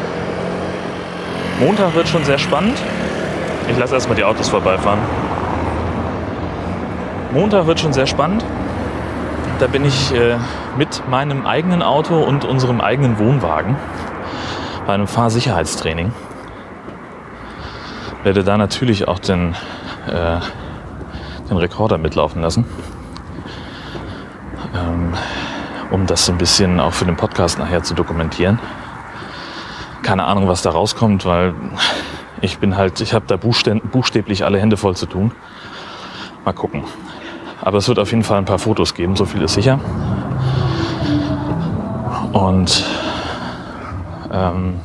Montag 1.62 1.95
wird 1.95 2.09
schon 2.09 2.25
sehr 2.25 2.38
spannend. 2.38 2.78
Ich 3.71 3.76
lasse 3.76 3.95
erstmal 3.95 4.17
die 4.17 4.25
Autos 4.25 4.49
vorbeifahren. 4.49 5.27
Montag 7.30 7.66
wird 7.66 7.78
schon 7.78 7.92
sehr 7.92 8.06
spannend. 8.06 8.42
Da 9.58 9.66
bin 9.66 9.85
ich 9.85 10.14
äh, 10.14 10.37
mit 10.78 11.02
meinem 11.11 11.44
eigenen 11.47 11.82
Auto 11.82 12.16
und 12.16 12.47
unserem 12.47 12.80
eigenen 12.80 13.18
Wohnwagen 13.18 13.76
bei 14.87 14.94
einem 14.94 15.06
Fahrsicherheitstraining. 15.06 16.12
Werde 18.23 18.44
da 18.44 18.56
natürlich 18.56 19.08
auch 19.08 19.18
den, 19.18 19.54
äh, 20.06 20.40
den 21.50 21.56
Rekorder 21.58 21.99
mitlaufen 21.99 22.40
lassen, 22.40 22.64
ähm, 24.75 25.12
um 25.90 26.06
das 26.06 26.25
so 26.25 26.32
ein 26.32 26.38
bisschen 26.38 26.80
auch 26.80 26.94
für 26.94 27.04
den 27.04 27.16
Podcast 27.16 27.58
nachher 27.58 27.82
zu 27.82 27.92
dokumentieren. 27.92 28.58
Keine 30.02 30.25
Ahnung, 30.25 30.49
was 30.49 30.62
da 30.62 30.70
rauskommt, 30.70 31.26
weil 31.26 31.54
ich 32.40 32.58
bin 32.58 32.76
halt, 32.76 33.02
ich 33.02 33.12
habe 33.12 33.26
da 33.26 33.37
buchstäblich 33.37 34.47
alle 34.47 34.58
Hände 34.58 34.78
voll 34.78 34.97
zu 34.97 35.04
tun. 35.04 35.32
Mal 36.47 36.52
gucken. 36.52 36.85
Aber 37.61 37.79
es 37.79 37.88
wird 37.88 37.99
auf 37.99 38.11
jeden 38.11 38.23
Fall 38.23 38.38
ein 38.38 38.45
paar 38.45 38.59
Fotos 38.59 38.95
geben, 38.95 39.17
so 39.17 39.25
viel 39.25 39.43
ist 39.43 39.55
sicher. 39.55 39.81
Und 42.33 42.85
ähm, 44.33 44.81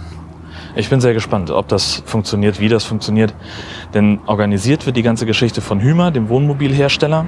ich 0.75 0.89
bin 0.89 1.01
sehr 1.01 1.13
gespannt, 1.13 1.51
ob 1.51 1.67
das 1.67 2.01
funktioniert, 2.05 2.59
wie 2.59 2.67
das 2.67 2.83
funktioniert. 2.83 3.33
Denn 3.93 4.19
organisiert 4.25 4.85
wird 4.85 4.97
die 4.97 5.03
ganze 5.03 5.25
Geschichte 5.25 5.61
von 5.61 5.79
Hümer, 5.79 6.09
dem 6.09 6.29
Wohnmobilhersteller. 6.29 7.27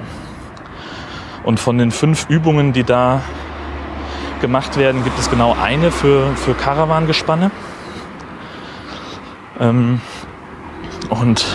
Und 1.44 1.60
von 1.60 1.78
den 1.78 1.92
fünf 1.92 2.28
Übungen, 2.28 2.72
die 2.72 2.82
da 2.82 3.20
gemacht 4.40 4.76
werden, 4.76 5.04
gibt 5.04 5.16
es 5.18 5.30
genau 5.30 5.54
eine 5.62 5.92
für, 5.92 6.34
für 6.34 6.54
Caravan-Gespanne. 6.54 7.52
Ähm, 9.60 10.00
und 11.08 11.46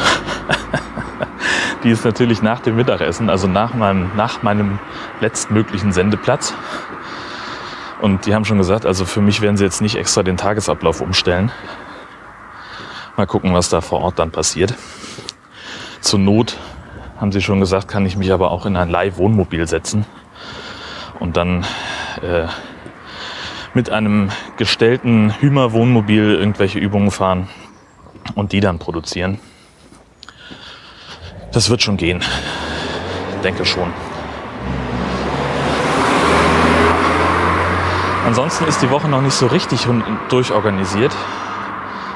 die 1.83 1.89
ist 1.89 2.05
natürlich 2.05 2.41
nach 2.41 2.59
dem 2.59 2.75
Mittagessen, 2.75 3.29
also 3.29 3.47
nach 3.47 3.73
meinem, 3.73 4.11
nach 4.15 4.43
meinem 4.43 4.79
letztmöglichen 5.19 5.91
Sendeplatz. 5.91 6.53
Und 8.01 8.25
die 8.25 8.33
haben 8.33 8.45
schon 8.45 8.57
gesagt, 8.57 8.85
also 8.85 9.05
für 9.05 9.21
mich 9.21 9.41
werden 9.41 9.57
sie 9.57 9.63
jetzt 9.63 9.81
nicht 9.81 9.95
extra 9.95 10.23
den 10.23 10.38
Tagesablauf 10.38 11.01
umstellen. 11.01 11.51
Mal 13.17 13.27
gucken, 13.27 13.53
was 13.53 13.69
da 13.69 13.81
vor 13.81 14.01
Ort 14.01 14.19
dann 14.19 14.31
passiert. 14.31 14.73
Zur 16.01 16.19
Not, 16.19 16.57
haben 17.19 17.31
sie 17.31 17.41
schon 17.41 17.59
gesagt, 17.59 17.88
kann 17.88 18.05
ich 18.05 18.17
mich 18.17 18.31
aber 18.31 18.50
auch 18.50 18.65
in 18.65 18.75
ein 18.75 18.89
Leihwohnmobil 18.89 19.67
setzen 19.67 20.05
und 21.19 21.38
dann 21.38 21.63
äh, 22.23 22.47
mit 23.75 23.91
einem 23.91 24.29
gestellten 24.57 25.31
Hümer-Wohnmobil 25.39 26.33
irgendwelche 26.33 26.79
Übungen 26.79 27.11
fahren 27.11 27.47
und 28.33 28.51
die 28.51 28.59
dann 28.59 28.79
produzieren. 28.79 29.39
Das 31.51 31.70
wird 31.70 31.81
schon 31.81 31.98
gehen. 31.98 32.24
Denke 33.43 33.65
schon. 33.65 33.91
Ansonsten 38.25 38.65
ist 38.65 38.81
die 38.81 38.89
Woche 38.89 39.10
noch 39.10 39.22
nicht 39.22 39.34
so 39.34 39.48
richtig 39.48 39.88
durchorganisiert. 40.29 41.12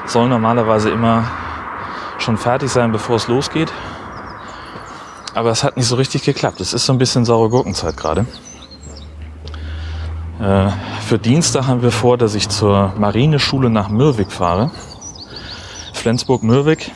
Soll 0.06 0.28
normalerweise 0.28 0.88
immer 0.88 1.24
schon 2.18 2.38
fertig 2.38 2.70
sein, 2.70 2.92
bevor 2.92 3.16
es 3.16 3.28
losgeht. 3.28 3.72
Aber 5.34 5.50
es 5.50 5.62
hat 5.62 5.76
nicht 5.76 5.86
so 5.86 5.96
richtig 5.96 6.22
geklappt. 6.22 6.60
Es 6.60 6.72
ist 6.72 6.86
so 6.86 6.92
ein 6.94 6.98
bisschen 6.98 7.26
saure 7.26 7.50
Gurkenzeit 7.50 7.96
gerade. 7.96 8.24
Äh, 10.40 10.70
für 11.06 11.18
Dienstag 11.18 11.66
haben 11.66 11.82
wir 11.82 11.90
vor, 11.90 12.16
dass 12.16 12.34
ich 12.34 12.48
zur 12.48 12.94
Marineschule 12.96 13.68
nach 13.68 13.90
Mürwik 13.90 14.32
fahre. 14.32 14.70
Flensburg-Mürwik. 15.92 16.92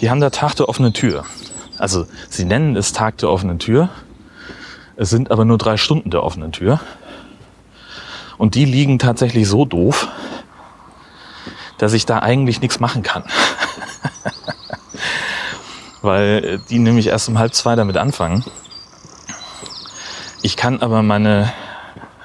Die 0.00 0.10
haben 0.10 0.20
da 0.20 0.30
Tag 0.30 0.54
der 0.56 0.68
offenen 0.68 0.92
Tür. 0.92 1.24
Also 1.78 2.06
sie 2.28 2.44
nennen 2.44 2.76
es 2.76 2.92
Tag 2.92 3.18
der 3.18 3.30
offenen 3.30 3.58
Tür. 3.58 3.88
Es 4.96 5.10
sind 5.10 5.30
aber 5.30 5.44
nur 5.44 5.58
drei 5.58 5.76
Stunden 5.76 6.10
der 6.10 6.22
offenen 6.22 6.52
Tür. 6.52 6.80
Und 8.38 8.54
die 8.54 8.64
liegen 8.64 8.98
tatsächlich 8.98 9.48
so 9.48 9.64
doof, 9.64 10.08
dass 11.78 11.92
ich 11.92 12.06
da 12.06 12.20
eigentlich 12.20 12.60
nichts 12.60 12.80
machen 12.80 13.02
kann. 13.02 13.24
Weil 16.02 16.58
die 16.70 16.78
nämlich 16.78 17.08
erst 17.08 17.28
um 17.28 17.38
halb 17.38 17.54
zwei 17.54 17.76
damit 17.76 17.96
anfangen. 17.96 18.44
Ich 20.42 20.56
kann 20.56 20.82
aber 20.82 21.02
meine 21.02 21.52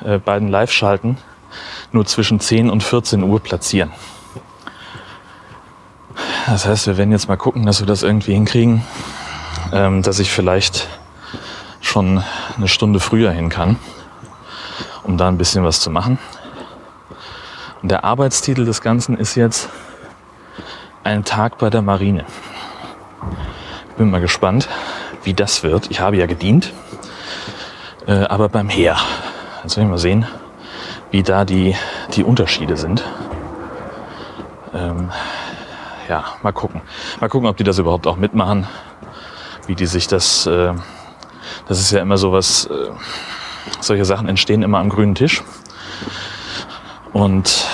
äh, 0.03 0.17
beiden 0.17 0.49
Live-Schalten 0.49 1.17
nur 1.91 2.05
zwischen 2.05 2.39
10 2.39 2.69
und 2.69 2.83
14 2.83 3.23
Uhr 3.23 3.39
platzieren. 3.39 3.91
Das 6.45 6.65
heißt, 6.65 6.87
wir 6.87 6.97
werden 6.97 7.11
jetzt 7.11 7.27
mal 7.27 7.37
gucken, 7.37 7.65
dass 7.65 7.79
wir 7.79 7.87
das 7.87 8.03
irgendwie 8.03 8.33
hinkriegen, 8.33 8.83
ähm, 9.71 10.01
dass 10.01 10.19
ich 10.19 10.31
vielleicht 10.31 10.87
schon 11.81 12.23
eine 12.57 12.67
Stunde 12.67 12.99
früher 12.99 13.31
hin 13.31 13.49
kann, 13.49 13.77
um 15.03 15.17
da 15.17 15.27
ein 15.27 15.37
bisschen 15.37 15.63
was 15.63 15.79
zu 15.79 15.89
machen. 15.89 16.19
Und 17.81 17.89
der 17.89 18.03
Arbeitstitel 18.03 18.65
des 18.65 18.81
Ganzen 18.81 19.17
ist 19.17 19.35
jetzt 19.35 19.69
ein 21.03 21.23
Tag 21.23 21.57
bei 21.57 21.69
der 21.69 21.81
Marine. 21.81 22.25
Ich 23.89 23.95
bin 23.95 24.11
mal 24.11 24.21
gespannt, 24.21 24.67
wie 25.23 25.33
das 25.33 25.63
wird. 25.63 25.89
Ich 25.91 25.99
habe 25.99 26.17
ja 26.17 26.25
gedient 26.25 26.73
Äh, 28.07 28.25
aber 28.25 28.49
beim 28.49 28.69
Heer. 28.69 28.97
Jetzt 29.61 29.77
ich 29.77 29.85
mal 29.85 29.99
sehen, 29.99 30.25
wie 31.11 31.21
da 31.21 31.45
die, 31.45 31.75
die 32.15 32.23
Unterschiede 32.23 32.75
sind. 32.75 33.03
Ähm, 34.73 35.11
ja, 36.07 36.23
mal 36.41 36.51
gucken. 36.51 36.81
Mal 37.19 37.29
gucken, 37.29 37.47
ob 37.47 37.57
die 37.57 37.63
das 37.63 37.77
überhaupt 37.77 38.07
auch 38.07 38.15
mitmachen. 38.15 38.67
Wie 39.69 39.75
die 39.75 39.85
sich 39.85 40.07
das, 40.07 40.47
äh, 40.47 40.73
das 41.67 41.79
ist 41.79 41.91
ja 41.91 42.01
immer 42.01 42.17
sowas, 42.17 42.65
äh, 42.71 42.89
solche 43.81 44.03
Sachen 44.03 44.27
entstehen 44.27 44.63
immer 44.63 44.79
am 44.79 44.89
grünen 44.89 45.13
Tisch. 45.13 45.43
Und 47.13 47.67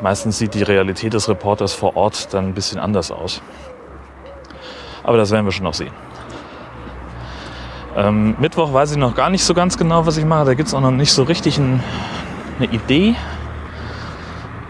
meistens 0.00 0.38
sieht 0.38 0.54
die 0.54 0.64
Realität 0.64 1.14
des 1.14 1.28
Reporters 1.28 1.74
vor 1.74 1.96
Ort 1.96 2.34
dann 2.34 2.46
ein 2.46 2.54
bisschen 2.54 2.80
anders 2.80 3.12
aus. 3.12 3.40
Aber 5.04 5.16
das 5.16 5.30
werden 5.30 5.44
wir 5.44 5.52
schon 5.52 5.62
noch 5.62 5.74
sehen. 5.74 5.92
Ähm, 7.94 8.34
Mittwoch 8.40 8.72
weiß 8.72 8.90
ich 8.90 8.96
noch 8.96 9.14
gar 9.14 9.30
nicht 9.30 9.44
so 9.44 9.54
ganz 9.54 9.78
genau, 9.78 10.04
was 10.04 10.16
ich 10.16 10.24
mache. 10.24 10.44
Da 10.46 10.54
gibt 10.54 10.66
es 10.66 10.74
auch 10.74 10.80
noch 10.80 10.90
nicht 10.90 11.12
so 11.12 11.22
richtig 11.22 11.56
ein, 11.56 11.84
eine 12.58 12.66
Idee, 12.72 13.14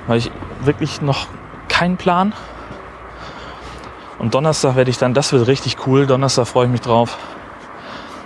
weil 0.07 0.19
ich 0.19 0.31
wirklich 0.61 1.01
noch 1.01 1.29
keinen 1.69 1.97
Plan. 1.97 2.35
Und 4.19 4.35
Donnerstag 4.35 4.77
werde 4.77 4.91
ich 4.91 4.99
dann, 4.99 5.15
das 5.15 5.33
wird 5.33 5.47
richtig 5.47 5.87
cool, 5.87 6.07
Donnerstag 6.07 6.47
freue 6.47 6.67
ich 6.67 6.73
mich 6.73 6.81
drauf, 6.81 7.19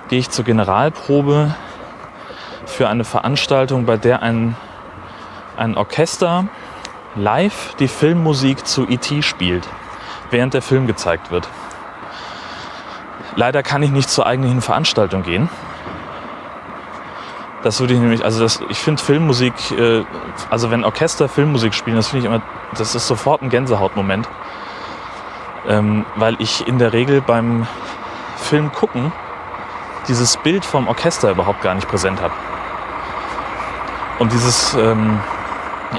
gehe 0.09 0.19
ich 0.19 0.31
zur 0.31 0.45
Generalprobe 0.45 1.55
für 2.67 2.89
eine 2.89 3.05
Veranstaltung, 3.05 3.87
bei 3.87 3.97
der 3.97 4.23
ein, 4.23 4.57
ein 5.57 5.77
Orchester 5.77 6.47
live 7.15 7.75
die 7.79 7.89
Filmmusik 7.89 8.67
zu 8.67 8.87
E.T. 8.87 9.23
spielt, 9.23 9.67
während 10.31 10.55
der 10.55 10.63
Film 10.63 10.87
gezeigt 10.87 11.31
wird. 11.31 11.49
Leider 13.37 13.63
kann 13.63 13.83
ich 13.83 13.91
nicht 13.91 14.11
zur 14.11 14.27
eigentlichen 14.27 14.61
Veranstaltung 14.61 15.23
gehen. 15.23 15.49
Das 17.63 17.81
würde 17.81 17.95
ich 17.95 18.01
nämlich, 18.01 18.25
also 18.25 18.43
das, 18.43 18.61
ich 18.69 18.79
finde 18.79 19.03
Filmmusik, 19.03 19.53
äh, 19.73 20.05
also 20.51 20.71
wenn 20.71 20.85
Orchester 20.85 21.29
Filmmusik 21.29 21.75
spielen, 21.75 21.97
das 21.97 22.09
finde 22.09 22.27
ich 22.27 22.33
immer, 22.33 22.43
das 22.77 22.95
ist 22.95 23.07
sofort 23.07 23.43
ein 23.43 23.51
Gänsehautmoment. 23.51 24.29
Ähm, 25.69 26.07
weil 26.17 26.37
ich 26.39 26.67
in 26.67 26.79
der 26.79 26.93
Regel 26.93 27.21
beim 27.21 27.67
Film 28.37 28.71
gucken 28.73 29.13
dieses 30.09 30.37
Bild 30.37 30.65
vom 30.65 30.89
Orchester 30.89 31.31
überhaupt 31.31 31.63
gar 31.63 31.75
nicht 31.75 31.89
präsent 31.89 32.21
habe. 32.21 32.35
Und 34.19 34.33
dieses, 34.33 34.75
ähm, 34.75 35.21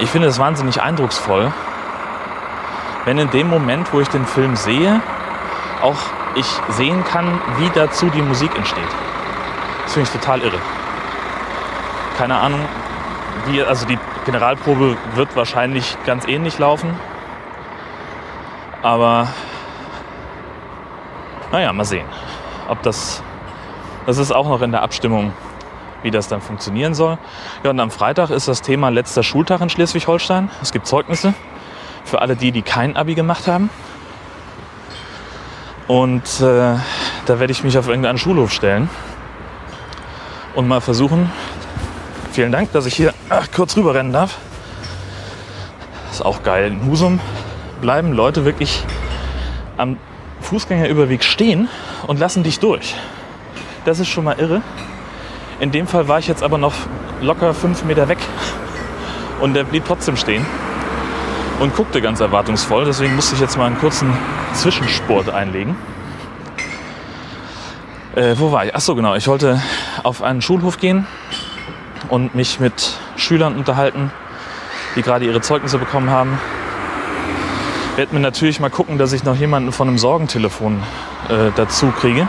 ich 0.00 0.10
finde 0.10 0.28
es 0.28 0.38
wahnsinnig 0.38 0.80
eindrucksvoll, 0.80 1.52
wenn 3.04 3.18
in 3.18 3.30
dem 3.30 3.48
Moment, 3.48 3.92
wo 3.92 4.00
ich 4.00 4.08
den 4.08 4.26
Film 4.26 4.56
sehe, 4.56 5.00
auch 5.82 5.96
ich 6.34 6.46
sehen 6.70 7.04
kann, 7.04 7.40
wie 7.58 7.70
dazu 7.74 8.06
die 8.10 8.22
Musik 8.22 8.54
entsteht. 8.56 8.88
Das 9.84 9.92
finde 9.92 10.08
ich 10.08 10.20
total 10.20 10.40
irre. 10.40 10.58
Keine 12.16 12.36
Ahnung, 12.36 12.60
wie, 13.46 13.62
also 13.62 13.86
die 13.86 13.98
Generalprobe 14.24 14.96
wird 15.14 15.36
wahrscheinlich 15.36 15.96
ganz 16.04 16.26
ähnlich 16.26 16.58
laufen. 16.58 16.98
Aber 18.82 19.28
naja, 21.52 21.72
mal 21.72 21.84
sehen, 21.84 22.06
ob 22.68 22.82
das, 22.82 23.22
das 24.06 24.18
ist 24.18 24.32
auch 24.32 24.48
noch 24.48 24.62
in 24.62 24.70
der 24.70 24.82
Abstimmung, 24.82 25.32
wie 26.02 26.10
das 26.10 26.28
dann 26.28 26.40
funktionieren 26.40 26.94
soll. 26.94 27.18
Ja, 27.64 27.70
und 27.70 27.80
am 27.80 27.90
Freitag 27.90 28.30
ist 28.30 28.48
das 28.48 28.62
Thema 28.62 28.90
letzter 28.90 29.22
Schultag 29.22 29.60
in 29.60 29.70
Schleswig-Holstein. 29.70 30.50
Es 30.62 30.72
gibt 30.72 30.86
Zeugnisse 30.86 31.34
für 32.04 32.22
alle 32.22 32.36
die, 32.36 32.52
die 32.52 32.62
kein 32.62 32.96
Abi 32.96 33.14
gemacht 33.14 33.46
haben. 33.46 33.70
Und 35.86 36.40
äh, 36.40 36.76
da 37.26 37.40
werde 37.40 37.50
ich 37.50 37.64
mich 37.64 37.78
auf 37.78 37.88
irgendeinen 37.88 38.18
Schulhof 38.18 38.52
stellen 38.52 38.90
und 40.54 40.68
mal 40.68 40.80
versuchen. 40.80 41.30
Vielen 42.32 42.52
Dank, 42.52 42.72
dass 42.72 42.86
ich 42.86 42.94
hier 42.94 43.14
ach, 43.30 43.48
kurz 43.54 43.76
rüber 43.76 43.94
rennen 43.94 44.12
darf. 44.12 44.38
Ist 46.10 46.24
auch 46.24 46.42
geil. 46.42 46.72
In 46.72 46.86
Husum 46.86 47.20
bleiben 47.80 48.12
Leute 48.12 48.44
wirklich 48.44 48.84
am 49.76 49.96
Fußgängerüberweg 50.48 51.22
stehen 51.22 51.68
und 52.06 52.18
lassen 52.18 52.42
dich 52.42 52.58
durch. 52.58 52.94
Das 53.84 54.00
ist 54.00 54.08
schon 54.08 54.24
mal 54.24 54.38
irre. 54.38 54.62
In 55.60 55.72
dem 55.72 55.86
Fall 55.86 56.08
war 56.08 56.18
ich 56.18 56.26
jetzt 56.26 56.42
aber 56.42 56.56
noch 56.56 56.72
locker 57.20 57.52
fünf 57.52 57.84
Meter 57.84 58.08
weg 58.08 58.18
und 59.40 59.52
der 59.54 59.64
blieb 59.64 59.84
trotzdem 59.86 60.16
stehen 60.16 60.46
und 61.60 61.76
guckte 61.76 62.00
ganz 62.00 62.20
erwartungsvoll. 62.20 62.86
Deswegen 62.86 63.14
musste 63.14 63.34
ich 63.34 63.40
jetzt 63.42 63.58
mal 63.58 63.66
einen 63.66 63.78
kurzen 63.78 64.10
Zwischensport 64.54 65.28
einlegen. 65.28 65.76
Äh, 68.14 68.34
wo 68.38 68.50
war 68.50 68.64
ich? 68.64 68.74
Achso, 68.74 68.94
genau. 68.94 69.16
Ich 69.16 69.28
wollte 69.28 69.60
auf 70.02 70.22
einen 70.22 70.40
Schulhof 70.40 70.78
gehen 70.78 71.06
und 72.08 72.34
mich 72.34 72.58
mit 72.58 72.98
Schülern 73.16 73.56
unterhalten, 73.56 74.10
die 74.96 75.02
gerade 75.02 75.26
ihre 75.26 75.42
Zeugnisse 75.42 75.76
bekommen 75.76 76.08
haben. 76.08 76.38
Werde 77.98 78.14
mir 78.14 78.20
natürlich 78.20 78.60
mal 78.60 78.70
gucken, 78.70 78.96
dass 78.96 79.12
ich 79.12 79.24
noch 79.24 79.34
jemanden 79.34 79.72
von 79.72 79.88
einem 79.88 79.98
Sorgentelefon 79.98 80.80
äh, 81.28 81.50
dazu 81.56 81.90
kriege. 81.90 82.28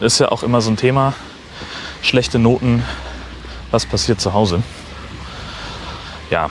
Ist 0.00 0.18
ja 0.18 0.30
auch 0.30 0.42
immer 0.42 0.60
so 0.60 0.70
ein 0.70 0.76
Thema. 0.76 1.14
Schlechte 2.02 2.38
Noten, 2.38 2.84
was 3.70 3.86
passiert 3.86 4.20
zu 4.20 4.34
Hause? 4.34 4.62
ja, 6.30 6.50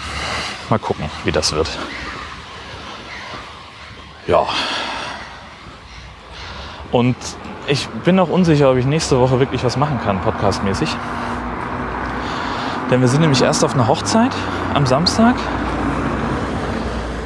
mal 0.71 0.79
gucken, 0.79 1.05
wie 1.23 1.31
das 1.31 1.53
wird. 1.53 1.69
Ja. 4.25 4.47
Und 6.91 7.15
ich 7.67 7.87
bin 8.03 8.19
auch 8.19 8.29
unsicher, 8.29 8.71
ob 8.71 8.77
ich 8.77 8.87
nächste 8.87 9.19
Woche 9.19 9.39
wirklich 9.39 9.63
was 9.63 9.77
machen 9.77 9.99
kann, 10.03 10.19
podcastmäßig. 10.21 10.89
Denn 12.89 13.01
wir 13.01 13.07
sind 13.07 13.21
nämlich 13.21 13.43
erst 13.43 13.63
auf 13.63 13.75
einer 13.75 13.87
Hochzeit 13.87 14.31
am 14.73 14.87
Samstag. 14.87 15.35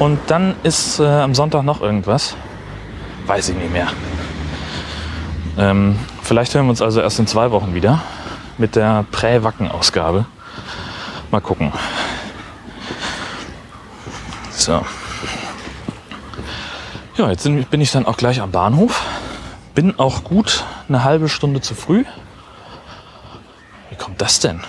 Und 0.00 0.18
dann 0.28 0.54
ist 0.62 0.98
äh, 0.98 1.04
am 1.04 1.34
Sonntag 1.34 1.62
noch 1.62 1.82
irgendwas. 1.82 2.34
Weiß 3.26 3.50
ich 3.50 3.56
nicht 3.56 3.70
mehr. 3.70 3.86
Ähm, 5.58 5.98
vielleicht 6.22 6.54
hören 6.54 6.64
wir 6.64 6.70
uns 6.70 6.80
also 6.80 7.02
erst 7.02 7.18
in 7.18 7.26
zwei 7.26 7.50
Wochen 7.50 7.74
wieder 7.74 8.00
mit 8.56 8.76
der 8.76 9.04
Prä-Wacken-Ausgabe. 9.12 10.24
Mal 11.30 11.42
gucken. 11.42 11.70
So. 14.50 14.80
Ja, 17.18 17.28
jetzt 17.30 17.44
bin 17.44 17.80
ich 17.82 17.92
dann 17.92 18.06
auch 18.06 18.16
gleich 18.16 18.40
am 18.40 18.52
Bahnhof. 18.52 19.04
Bin 19.74 19.98
auch 19.98 20.24
gut 20.24 20.64
eine 20.88 21.04
halbe 21.04 21.28
Stunde 21.28 21.60
zu 21.60 21.74
früh. 21.74 22.04
Wie 23.90 23.96
kommt 23.96 24.22
das 24.22 24.40
denn? 24.40 24.62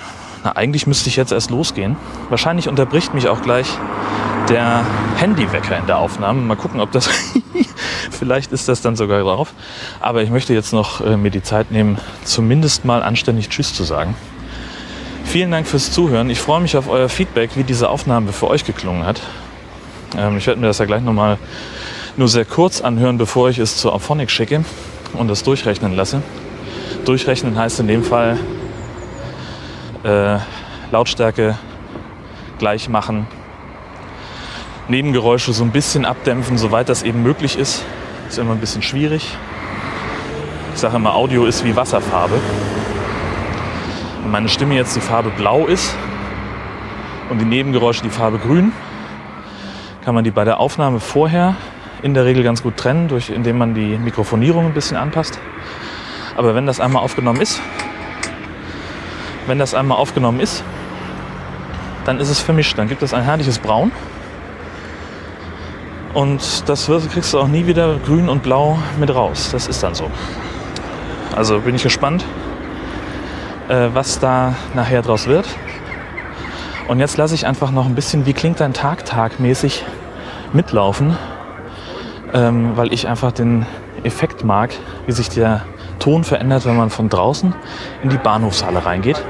Na, 0.43 0.57
eigentlich 0.57 0.87
müsste 0.87 1.07
ich 1.07 1.15
jetzt 1.15 1.31
erst 1.31 1.51
losgehen. 1.51 1.95
Wahrscheinlich 2.29 2.67
unterbricht 2.67 3.13
mich 3.13 3.29
auch 3.29 3.41
gleich 3.41 3.67
der 4.49 4.85
Handywecker 5.17 5.77
in 5.77 5.85
der 5.85 5.97
Aufnahme. 5.97 6.41
Mal 6.41 6.55
gucken, 6.55 6.79
ob 6.79 6.91
das. 6.91 7.09
Vielleicht 8.11 8.51
ist 8.51 8.67
das 8.67 8.81
dann 8.81 8.95
sogar 8.95 9.21
drauf. 9.21 9.53
Aber 9.99 10.21
ich 10.21 10.29
möchte 10.29 10.53
jetzt 10.53 10.73
noch 10.73 11.01
äh, 11.01 11.17
mir 11.17 11.31
die 11.31 11.43
Zeit 11.43 11.71
nehmen, 11.71 11.97
zumindest 12.23 12.85
mal 12.85 13.03
anständig 13.03 13.49
Tschüss 13.49 13.73
zu 13.73 13.83
sagen. 13.83 14.15
Vielen 15.23 15.51
Dank 15.51 15.67
fürs 15.67 15.91
Zuhören. 15.91 16.29
Ich 16.29 16.39
freue 16.39 16.61
mich 16.61 16.75
auf 16.75 16.89
euer 16.89 17.09
Feedback, 17.09 17.51
wie 17.55 17.63
diese 17.63 17.89
Aufnahme 17.89 18.33
für 18.33 18.47
euch 18.47 18.65
geklungen 18.65 19.05
hat. 19.05 19.21
Ähm, 20.17 20.37
ich 20.37 20.47
werde 20.47 20.59
mir 20.59 20.67
das 20.67 20.79
ja 20.79 20.85
gleich 20.85 21.01
nochmal 21.01 21.37
nur 22.17 22.27
sehr 22.27 22.45
kurz 22.45 22.81
anhören, 22.81 23.17
bevor 23.17 23.49
ich 23.49 23.59
es 23.59 23.77
zur 23.77 23.93
Auphonic 23.93 24.29
schicke 24.29 24.65
und 25.13 25.27
das 25.27 25.43
durchrechnen 25.43 25.95
lasse. 25.95 26.21
Durchrechnen 27.05 27.57
heißt 27.57 27.79
in 27.79 27.87
dem 27.87 28.03
Fall 28.03 28.37
äh, 30.03 30.37
Lautstärke 30.91 31.57
gleich 32.59 32.89
machen, 32.89 33.25
Nebengeräusche 34.91 35.53
so 35.53 35.63
ein 35.63 35.71
bisschen 35.71 36.05
abdämpfen, 36.05 36.57
soweit 36.57 36.89
das 36.89 37.01
eben 37.01 37.23
möglich 37.23 37.57
ist. 37.57 37.83
Ist 38.27 38.37
immer 38.37 38.51
ein 38.51 38.59
bisschen 38.59 38.81
schwierig. 38.81 39.35
Ich 40.73 40.81
sage 40.81 40.97
immer, 40.97 41.15
Audio 41.15 41.45
ist 41.45 41.63
wie 41.63 41.75
Wasserfarbe. 41.75 42.39
Wenn 44.21 44.31
meine 44.31 44.49
Stimme 44.49 44.75
jetzt 44.75 44.95
die 44.95 44.99
Farbe 44.99 45.29
blau 45.29 45.65
ist 45.65 45.95
und 47.29 47.39
die 47.39 47.45
Nebengeräusche 47.45 48.03
die 48.03 48.09
Farbe 48.09 48.37
grün, 48.37 48.73
kann 50.03 50.13
man 50.13 50.25
die 50.25 50.31
bei 50.31 50.43
der 50.43 50.59
Aufnahme 50.59 50.99
vorher 50.99 51.55
in 52.01 52.13
der 52.13 52.25
Regel 52.25 52.43
ganz 52.43 52.61
gut 52.61 52.75
trennen, 52.75 53.07
durch, 53.07 53.29
indem 53.29 53.57
man 53.57 53.73
die 53.73 53.97
Mikrofonierung 53.97 54.65
ein 54.65 54.73
bisschen 54.73 54.97
anpasst. 54.97 55.39
Aber 56.35 56.53
wenn 56.53 56.65
das 56.65 56.81
einmal 56.81 57.01
aufgenommen 57.01 57.39
ist, 57.39 57.61
wenn 59.47 59.57
das 59.57 59.73
einmal 59.73 59.97
aufgenommen 59.97 60.41
ist, 60.41 60.65
dann 62.03 62.19
ist 62.19 62.29
es 62.29 62.41
vermischt. 62.41 62.77
Dann 62.77 62.89
gibt 62.89 63.03
es 63.03 63.13
ein 63.13 63.23
herrliches 63.23 63.57
Braun. 63.57 63.93
Und 66.13 66.67
das 66.67 66.89
kriegst 67.11 67.33
du 67.33 67.39
auch 67.39 67.47
nie 67.47 67.67
wieder 67.67 67.97
grün 68.05 68.27
und 68.27 68.43
blau 68.43 68.77
mit 68.99 69.13
raus. 69.13 69.49
Das 69.51 69.67
ist 69.67 69.81
dann 69.81 69.95
so. 69.95 70.09
Also 71.35 71.59
bin 71.59 71.75
ich 71.75 71.83
gespannt, 71.83 72.25
äh, 73.69 73.89
was 73.93 74.19
da 74.19 74.55
nachher 74.73 75.01
draus 75.01 75.27
wird. 75.27 75.45
Und 76.87 76.99
jetzt 76.99 77.15
lasse 77.15 77.35
ich 77.35 77.47
einfach 77.47 77.71
noch 77.71 77.85
ein 77.85 77.95
bisschen, 77.95 78.25
wie 78.25 78.33
klingt 78.33 78.59
dein 78.59 78.73
Tag 78.73 79.05
tagmäßig 79.05 79.85
mitlaufen, 80.51 81.17
ähm, 82.33 82.75
weil 82.75 82.91
ich 82.91 83.07
einfach 83.07 83.31
den 83.31 83.65
Effekt 84.03 84.43
mag, 84.43 84.71
wie 85.05 85.13
sich 85.13 85.29
der 85.29 85.61
Ton 85.99 86.25
verändert, 86.25 86.65
wenn 86.65 86.75
man 86.75 86.89
von 86.89 87.07
draußen 87.07 87.53
in 88.03 88.09
die 88.09 88.17
Bahnhofshalle 88.17 88.85
reingeht. 88.85 89.23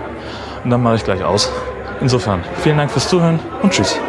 Und 0.63 0.71
dann 0.71 0.81
mache 0.81 0.95
ich 0.95 1.03
gleich 1.03 1.23
aus. 1.23 1.51
Insofern, 1.99 2.43
vielen 2.61 2.77
Dank 2.77 2.89
fürs 2.89 3.07
Zuhören 3.07 3.39
und 3.61 3.71
tschüss. 3.71 3.99